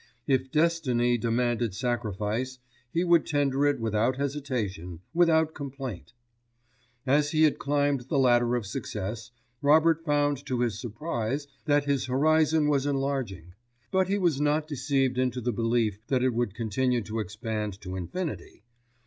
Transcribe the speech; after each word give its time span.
If 0.25 0.49
destiny 0.49 1.15
demanded 1.19 1.75
sacrifice, 1.75 2.57
he 2.91 3.03
would 3.03 3.23
tender 3.23 3.67
it 3.67 3.79
without 3.79 4.15
hesitation, 4.15 5.01
without 5.13 5.53
complaint. 5.53 6.13
As 7.05 7.29
he 7.33 7.43
had 7.43 7.59
climbed 7.59 8.07
the 8.09 8.17
ladder 8.17 8.55
of 8.55 8.65
success, 8.65 9.29
Robert 9.61 10.03
found 10.03 10.43
to 10.47 10.61
his 10.61 10.81
surprise 10.81 11.45
that 11.65 11.83
his 11.85 12.05
horizon 12.07 12.67
was 12.67 12.87
enlarging; 12.87 13.53
but 13.91 14.07
he 14.07 14.17
was 14.17 14.41
not 14.41 14.67
deceived 14.67 15.19
into 15.19 15.39
the 15.39 15.53
belief 15.53 15.99
that 16.07 16.23
it 16.23 16.33
would 16.33 16.55
continue 16.55 17.03
to 17.03 17.19
expand 17.19 17.79
to 17.81 17.95
infinity. 17.95 18.63